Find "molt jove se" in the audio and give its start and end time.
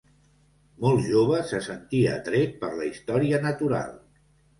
0.85-1.59